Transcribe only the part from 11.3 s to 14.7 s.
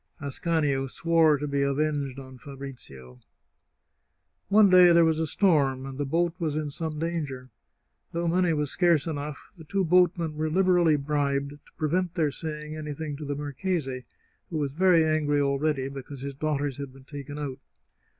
to prevent their saying anything to the marchese, who